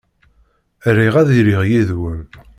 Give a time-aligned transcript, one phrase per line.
[0.97, 2.21] Riɣ ad iliɣ yid-wen.